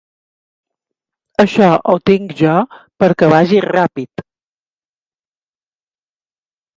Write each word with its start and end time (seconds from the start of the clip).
Això 1.43 1.67
ho 1.91 1.93
tinc 2.09 2.33
jo 2.39 2.53
perquè 3.03 3.29
vagi 3.33 3.59
ràpid. 3.65 4.23